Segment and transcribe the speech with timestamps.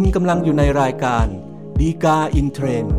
[0.00, 1.26] คุณกำลังอยู่ในรายการ
[1.80, 2.94] ฎีกาอินเทรนด์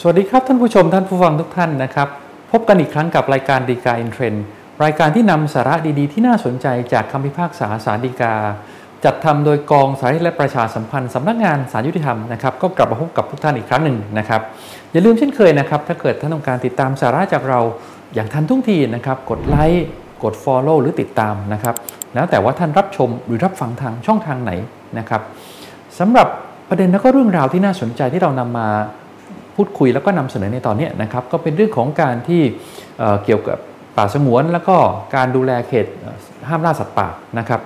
[0.00, 2.08] สวัสดีครับท่านผู้ชมท่านผู้ฟังทุกท่านนะครับ
[2.52, 4.44] พบกันอีกครั้งกับรายการฎีกาอินเทรนด์
[4.84, 8.34] รายการที่นำสาระดีๆ ที่น่าสนใจจากคำพิพากษาศาลฎีกา
[9.04, 14.40] จัดทำโดยกองสารและประชาสัมพันธ์สำนักงานศาลยุติธรรมนะครับก็กลับมาพบกับทุกท่านอีกครั้งหนึ่งนะครับ
[14.92, 17.60] อย่าลืมเช่นเคยนะครับ ถ้าเกิดท่านต้องการติดตามสาระจากเรา
[18.14, 19.86] อย่างทันทุกทีนะครับ กดไลค์
[20.24, 21.74] กด Follow หรือติดตามนะครับ
[22.14, 24.52] แล้วแต่ว่าท่านรับชมหรือรับฟังทางช่องทางไหน
[24.98, 25.22] นะครับ
[25.98, 26.28] สำหรับ
[26.68, 28.68] ประเด็นและก็เรื่องราวที่น่าสนใจที่เรานำมา
[29.56, 32.42] พูดคุยแล้วก็นำเสนอในตอนนี้นะครับ ก็เป็นเรื่องของการที่
[32.98, 33.58] เเกี่ยวกับ
[33.96, 34.76] ป่าสงวน แล้วก็
[35.16, 35.86] การดูแลเขต
[36.48, 37.60] ห้ามล่าสัตว์ป่านะครับ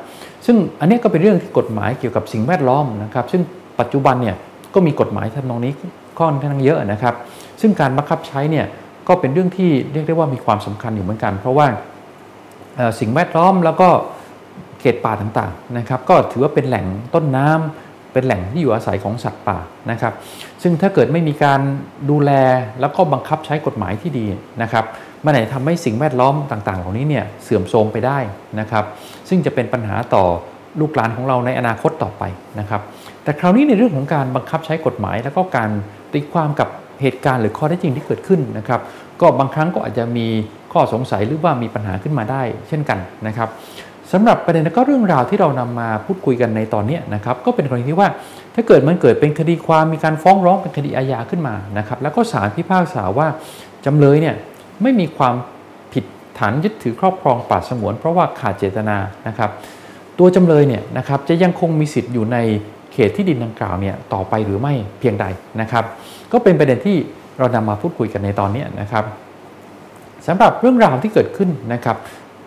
[0.46, 3.42] ซึ่งอันนี้ก็เป็นเรื่องที่กฎหมายเกี่ยวกับสิ่งแวดล้อมนะครับ ซึ่ง
[3.80, 4.36] ปัจจุบันเนี่ย
[4.74, 5.72] ก็มีกฎหมายทำนองนี้
[6.18, 7.14] ค่อนข้างเยอะนะครับ
[7.60, 8.66] ซึ่งการบังคับใช้เนี่ย
[9.08, 11.66] ก็เป็นเรื่องที่เรียกได้ว่ามีความสำคัญอยู่เหมือนกัน เพราะว่า
[13.00, 13.88] สิ่งแวดล้อมแล้วก็
[14.80, 19.58] เขตป่าต่างๆนะครับ ก็ถือว่าเป็นแหล่งต้นน้ำเป็นแหล่งที่อยู่อาศัยของสัตว์ป่า
[19.90, 20.12] นะครับ
[20.62, 21.60] ซึ่งถ้าเกิดไม่มีการ
[22.10, 22.30] ดูแล
[22.80, 24.26] แล้วก็บังคับใช้กฎหมายที่ดี
[24.62, 24.84] นะครับ
[25.24, 28.18] มันไหนทำให้สิ่งแวดล้อมต่างๆ เหล่านี้เนี่ยเสื่อมโทรมไปได้
[28.60, 28.84] นะครับ
[29.28, 30.24] ซึ่งจะเป็นปัญหาต่อ
[30.80, 32.22] ลูกหลานของเราในอนาคตต่อไป
[32.60, 32.80] นะครับ
[33.24, 35.70] แต่คราวนี้ในเรื่องของการบังคับใช้กฎหมาย แล้วก็การ
[36.12, 36.68] ตีความกับ
[37.02, 38.80] เหตุการณ์หรือข้อเท็จจริงที่เกิดขึ้นนะครับ
[39.20, 40.26] ก็บางครั้งก็อาจจะมี
[40.72, 43.48] ข้อสงสัยหรือว่ามีปัญหาขึ้นมาได้ เช่นกันนะครับ
[44.12, 48.08] สำหรับประเด็นก็เรื่องราวที่เรานำมาพูดคุยกันในตอนนี้นะครับก็เป็นกรณีที่ว่า
[48.54, 53.26] ถ้าเกิดมันเกิดเป็นคดีความมีการฟ้องร้องเป็นคดีอาญาขึ้นมานะครับแล้วก็ศาลพิพากษาว่า
[53.84, 54.34] จำเลยเนี่ย
[54.82, 55.34] ไม่มีความ
[55.92, 56.04] ผิด
[56.38, 58.96] ฐานยึดถือครอบครองป่าสงวน เพราะว่าขาดเจตนา
[59.28, 59.50] นะครับ
[60.18, 62.38] ตัวจำเลยเนี่ยนะครับจะยังคงมีสิทธิ์อยู่ใน
[62.92, 65.26] เขตที่ดินดังกล่าวเนี่ยต่อไปหรือไม่เพียงใด
[65.60, 65.84] นะครับ
[66.32, 66.96] ก็เป็นประเด็นที่
[67.38, 69.04] เรานำมาพูดคุยกันในตอนนี้นะครับ
[70.26, 71.96] สำหรับเรื่องราวที่เกิดขึ้นนะครับ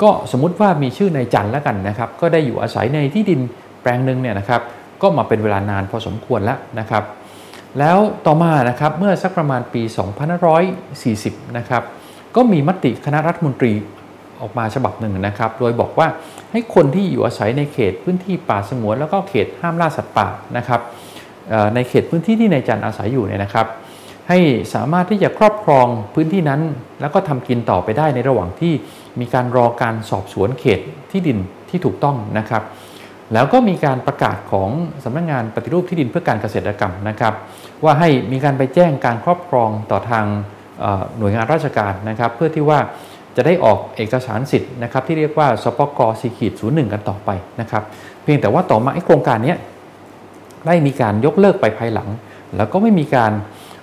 [0.01, 3.39] ก็สมมติว่ามีชื่อในจันแล้วกันนะครับ ก็ได้อยู่อาศัยในที่ดิน
[3.81, 4.61] แปลงหนึ่งเนี่ยนะครับ
[5.01, 7.03] ก็มาเป็นเวลานานพอสมควรแล้วนะครับ
[7.79, 9.81] แล้วต่อมานะครับเมื่อสักประมาณปี
[10.69, 11.83] 2540นะครับ
[12.35, 13.71] ก็มีมติคณะรัฐมนตรี
[14.41, 16.07] ออกมาฉบับหนึ่งนะครับ โดยบอกว่า
[16.51, 20.27] ให้คนที่อยู่อาศัยในเขตพื้นที่ป่าสงวน แล้วก็เขตห้ามล่าสัตว์ป่า
[20.57, 20.81] นะครับ
[21.75, 23.67] ในเขตพื้นที่ที่นายจันอาศัยอยู่เนี่ยนะครับ
[24.29, 24.39] ให้
[24.73, 26.61] สามารถที่จะครอบครองพื้นที่นั้น
[27.01, 28.73] แล้วก็ทำกินต่อไปได้ในระหว่างที่
[29.19, 30.79] มีการรอการสอบสวนเขต
[31.11, 31.37] ที่ดิน
[31.69, 32.63] ที่ถูกต้องนะครับ
[33.33, 34.69] แล้วก็มีการประกาศของ
[35.03, 37.33] สำนักงงานปฏิรูปที่ดินเพื่อการเกษตรกรรมนะครับ
[37.83, 40.25] ว่าให้มีการไปแจ้งการครอบครองต่อทาง
[41.17, 42.79] หน่วยงานราชการนะครับ เพื่อที่ว่า
[43.35, 47.29] จะได้ออกเอกสารสิทธิ์นะครับ ที่เรียกว่าสปกสีขีดศูนย์หนึ่งกันต่อไป
[47.61, 47.83] นะครับ
[48.23, 49.55] เพียงแต่ว่าต่อมาไอ้โครงการนี้
[50.67, 52.09] ได้มีการยกเลิกไปภายหลัง
[52.57, 53.31] แล้วก็ไม่มีการ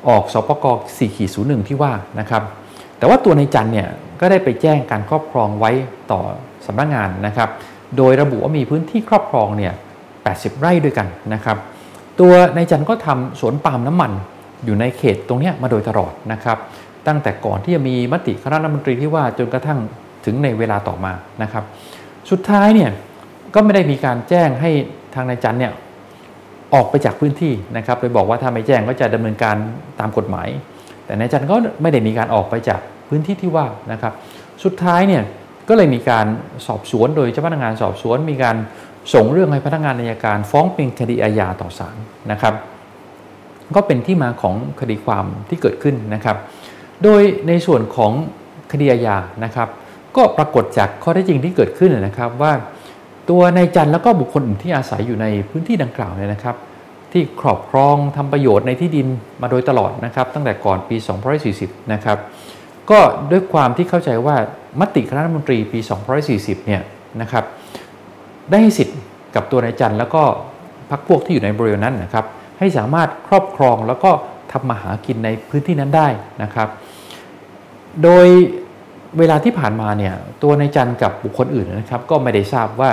[0.09, 0.67] ออกสปก
[0.97, 2.43] สีขีดศูนย์หนึ่งที่ว่านะครับ
[2.99, 3.89] แต่ว่าตัวในจันเนี่ย
[4.21, 5.71] ก็ได้ไปแจ้งการครอบครองไว้
[6.11, 6.21] ต่อ
[6.67, 7.49] สำนักงงานนะครับ
[7.97, 9.73] โดยระบุว่ามีพื้นที่ครอบครองเนี่ย
[10.17, 11.57] 80 ไร่ด้วยกันนะครับ
[12.21, 14.13] ตัวในจันก็ทำสวนปาล์มน้ำมัน
[14.65, 16.59] อยู่ในเขตตรงนี้มาโดยตลอดนะครับ
[17.07, 19.79] ตั้งแต่ก่อนที่จะมีมติคณะรัฐมนตรีที่ว่าจนกระทั่ง
[20.25, 21.65] ถึงในเวลาต่อมานะครับ
[22.31, 22.91] สุดท้ายเนี่ย
[23.55, 24.71] ก็ไม่ได้มีการแจ้งให้
[25.15, 25.73] ทางนายจันเนี่ย
[26.75, 29.57] ออกไปจากพื้นที่นะครับโดยบอกว่าถ้าไม่แจ้งก็จะดำเนินการ
[30.01, 30.49] ตามกฎหมาย
[31.07, 34.13] แต่นายจันก็ไม่ได้มีการออกไปจากพื้นที่ที่ว่านะครับ
[34.65, 35.23] สุดท้ายเนี่ย
[35.69, 36.27] ก็เลยมีการ
[36.67, 38.57] สอบสวนโดยเจ้าพนักงานสอบสวน มีการ
[39.15, 41.97] ส่งเรื่องให้พนักงานอัยการ ฟ้องเป็นคดีอาญาต่อศาล
[42.31, 42.55] นะครับ
[43.77, 46.37] ก็เป็นที่มาของคดีความที่เกิดขึ้นนะครับ
[47.05, 48.13] โดยในส่วนของ
[48.73, 49.69] คดีอาญานะครับ
[50.17, 52.53] ก็ปรากฏจากข้อเท็จจริงที่เกิดขึ้นนะครับว่า
[53.31, 56.57] ตัวนายจันแล้วก็บุคคลอื่นที่อาศัยอยู่ในพื้นที่ดังกล่าวเนี่ยนะครับ
[57.13, 59.07] ที่ครอบครองทำประโยชน์ในที่ดิน
[59.43, 60.97] มาโดยตลอดนะครับ ตั้งแต่ก่อนปี
[61.45, 62.19] 2540 นะครับ
[62.91, 64.37] ก็ด้วยความที่เข้าใจว่า
[64.81, 65.79] มติคณะรัฐมนตรีปี
[66.23, 66.83] 240 เนี่ย
[67.21, 67.45] นะครับ
[68.51, 68.99] ได้ให้สิทธิ์
[69.35, 70.23] กับตัวนายจันแล้วก็
[70.91, 72.25] พรรคพวกที่อยู่ในบริเวณนั้นนะครับ
[72.59, 74.11] ให้สามารถครอบครองแล้วก็
[74.53, 76.09] ทำมาหากินในพื้นที่นั้นได้
[76.43, 76.69] นะครับ
[78.03, 78.27] โดย
[79.19, 82.91] เวลาที่ผ่านมาเนี่ยตัวนายจันกับบุคคลอื่นนะครับ ก็ไม่ได้ทราบว่า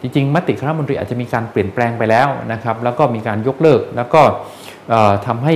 [0.00, 4.22] จริงๆมติคณะมนตรีอาจจะมีการเปลี่ยนแปลงไปแล้วนะครับแล้วก็มีการยกเลิก แล้วก็
[5.26, 5.54] ทำให้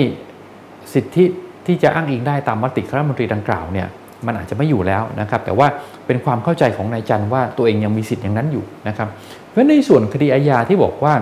[0.94, 1.24] สิทธิ
[1.66, 3.88] ที่จะอ้างอิงได้ตามมติคณะมนตรีดังกล่าวเนี่ย
[4.26, 5.66] มันอาจจะไม่อยู่แล้วนะครับ แต่ว่า
[6.06, 9.08] เป็นความเข้าใจของนายจันว่าตัวเองยังมีสิทธิ์อย่างนั้นอยู่นะครับ
[9.48, 11.14] เพราะในส่วนคดีอาญาที่บอกว่า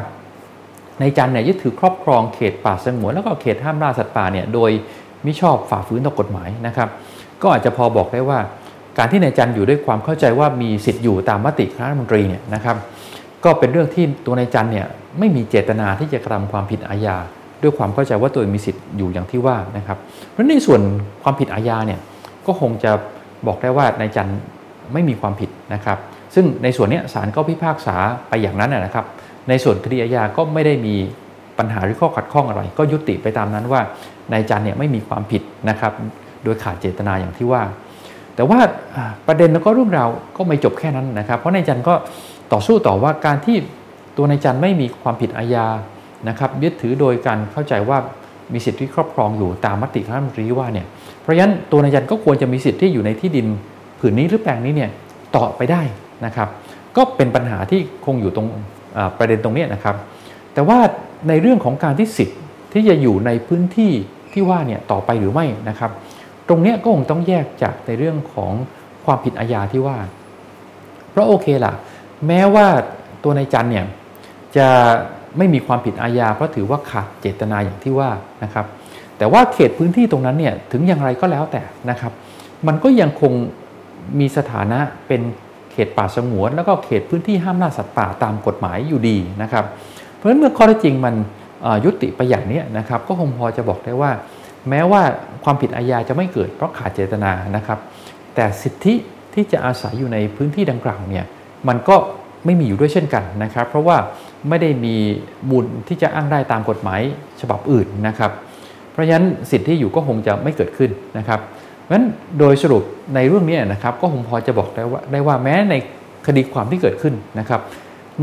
[1.00, 4.70] นายจันเนี่ยยึดถือครอบครองเขตป่าสงวนแล้วก็เขตห้ามล่าสัตว์ป่าเนี่ยโดย
[5.24, 6.88] มิชอบฝ่าฝืนต่อกฎหมายนะครับ
[7.42, 8.38] ก็อาจจะพอบอกได้ว่า
[8.98, 12.76] การที่นายจันอยู่ด้วยความเข้าใจว่ามีสิทธิ์อยู่ตามมติคณะรัฐมนตรีเนี่ยนะครับ
[13.44, 14.86] ก็เป็นเรื่องที่ตัวนายจันเนี่ย
[15.18, 17.16] ไม่มีเจตนาที่จะกระทำความผิดอาญา
[17.62, 19.98] ด้วยความเข้าใจว่าตัวเองมีสิทธิ์อยู่อย่างที่ว่านะครับ
[20.30, 20.80] เพราะในส่วน
[21.22, 22.00] ความผิดอาญาเนี่ย
[22.46, 22.92] ก็คงจะ
[23.46, 24.30] บอกได้ว่านายจัน
[24.92, 25.98] ไม่มีความผิดนะครับ
[26.34, 27.96] ซึ่งในส่วนนี้ศาลก็พิพากษา
[28.28, 29.04] ไปอย่างนั้นนะครับ
[29.48, 30.94] ในส่วนคดีอาญาก็ไม่ได้มี
[31.58, 33.80] ปัญหาหรือข้อขัดข้องอะไร ก็ยุติไปตามนั้นว่า
[34.32, 35.92] นายจันเนี่ยไม่มีความผิดนะครับ
[36.44, 37.62] โดยขาดเจตนาอย่างที่ว่า
[38.38, 38.60] แต่ว่า
[39.26, 41.94] ประเด็นแล้วก็เรื่องราวก็ไม่จบแค่นั้นนะครับ เพราะนายจันก็
[42.52, 43.56] ต่อสู้ต่อว่าการที่
[44.16, 45.66] ตัวนายจันไม่มีความผิดอาญา
[46.28, 47.98] นะครับยึดถือโดยการเข้าใจว่า
[48.52, 50.86] มีสิทธิครอบครองอยู่ตามมติคณะรัฐมนตรีว่าเนี่ย
[51.20, 53.46] เพราะฉะนั้นตัวนายจันก็ควรจะมีสิทธิ์ที่อยู่ในที่ดิน
[54.00, 54.90] ผืนนี้หรือแปลงนี้เนี่ย
[55.36, 55.82] ต่อไปได้
[56.26, 56.48] นะครับ
[56.96, 58.46] ก็เป็นปัญหาที่คงอยู่ตรง
[59.18, 59.96] ประเด็นตรงนี้นะครับ
[60.54, 60.78] แต่ว่า
[61.28, 62.38] ในเรื่องของการที่สิทธิ์
[62.72, 63.92] ที่จะอยู่ในพื้นที่
[64.32, 65.90] ที่ว่าเนี่ยต่อไปหรือไม่นะครับ
[66.48, 68.52] ตรงนี้ก็คงต้องแยกจากในเรื่องของ
[69.04, 69.98] ความผิดอาญาที่ว่า
[71.10, 71.74] เพราะโอเคล่ะ
[72.26, 72.66] แม้ว่า
[73.22, 73.84] ตัวนายจันเนี่ย
[74.56, 74.68] จะ
[75.38, 78.10] ไม่มีความผิดอาญาเพราะถือว่าขาดเจตนาอย่างที่ว่า
[78.44, 78.66] นะครับ
[79.18, 82.12] แต่ว่าเขตพื้นที่ตรงนั้นเนี่ยถึงอย่างไรก็แล้วแต่นะครับ
[82.66, 83.32] มันก็ยังคง
[84.18, 84.78] มีสถานะ
[85.08, 85.20] เป็น
[85.72, 89.64] เขตป่าสงวน แล้วก็เขตพื้นที่ห้ามล่าสัตว์ป่าตามกฎหมายอยู่ดีนะครับ
[90.14, 91.14] เพราะฉะนั้นเมื่อข้อเท็จจริงมัน
[91.84, 94.10] ยุติไปอย่างนี้นะครับ ก็คงพอจะบอกได้ว่า
[94.70, 95.02] แม้ว่า
[95.44, 97.78] ความผิดอาญาจะไม่เกิดเพราะขาดเจตนานะครับ
[98.34, 98.94] แต่สิทธิ
[99.34, 101.24] ที่จะอาศัยอยู่ในพื้นที่ดังกล่าวเนี่ย
[101.68, 101.96] มันก็
[102.44, 103.96] ไม่มีอยู่ด้วยเช่นกันนะครับ เพราะว่า
[104.48, 104.96] ไม่ได้มี
[105.50, 107.00] มูลที่จะอ้างได้ตามกฎหมาย
[107.40, 108.30] ฉบับอื่นนะครับ
[108.92, 111.40] เพราะฉะนั้นสิทธิที่อยู่ก็คงจะไม่เกิดขึ้นนะครับ
[111.82, 112.06] เพราะฉะนั้น
[112.38, 112.82] โดยสรุป
[113.14, 115.74] ในเรื่องนี้นะครับ ก็คงพอจะบอกได้ว่าได้ว่าแม้ใน
[116.26, 117.60] คดีความที่เกิดขึ้นนะครับ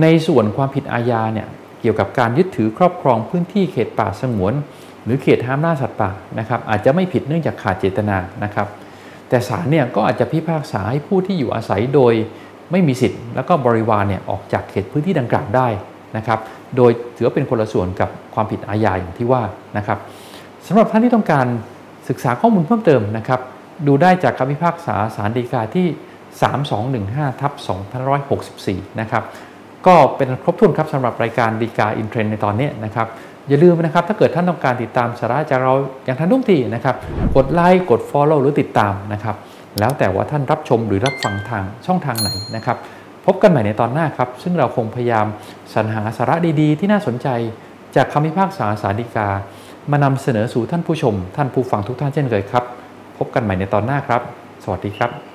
[0.01, 1.47] ในส่วนความผิดอาญาเนี่ย
[1.81, 4.53] เกี่ยวกับการยึดถือครอบครองพื้นที่เขตป่าสงวน
[5.05, 8.67] หรือเขตห้ามล่าสัตว์ป่านะครับอาจจะไม่ผิดเนื่องจากขาดเจตนานะครับ
[9.29, 12.13] แต่ศาลเนี่ยก็อาจจะพิพากษาให้ผู้ที่อยู่อาศัยโดย
[12.71, 15.67] ไม่มีสิทธิ์ แล้วก็บริวารเนี่ยออกจากเขตพื้นที่ดังกล่าวได้
[16.17, 16.39] นะครับ
[16.75, 19.43] โดยถือเป็นคนละส่วนกับความผิดอาญาอย่างที่ว่า
[19.77, 19.97] นะครับ
[20.67, 21.47] สำหรับท่านที่ต้องการ
[22.09, 23.39] ศึกษาข้อมูลเพิ่มเติมนะครับ
[23.87, 25.87] ดูได้จากคำพิพากษาสารดีกาที่
[26.83, 27.53] 3215ทับ
[28.45, 29.23] 2564 นะครับ
[29.87, 33.07] ก็เป็นครบถ้วนครับสำหรับรายการดีกาอินเทรนในตอนนี้นะครับ
[33.49, 35.73] อย่าลืมนะครับ ถ้าเกิดท่านต้องการติดตามสาระจากเรา
[36.05, 36.95] อย่างทันท่วงทีนะครับ
[37.35, 39.35] กดไลค์กด Follow หรือติดตามนะครับ
[39.79, 42.77] แล้วแต่ว่าท่านรับชมหรือรับฟังทางช่องทางไหนนะครับ
[43.25, 45.25] พบกันใหม่ในตอนหน้าครับ ซึ่งเราคงพยายาม
[45.73, 47.27] สรรหาสาระดีๆ ที่น่าสนใจ
[47.95, 49.27] จากคำพิพากษาสาริกา
[49.91, 52.63] มานำเสนอสู่ท่านผู้ชม ท่านผู้ฟังทุกท่านเช่นเคยครับ
[53.17, 54.21] พบกันใหม่ในตอนหน้าครับ
[54.63, 55.34] สวัสดีครับ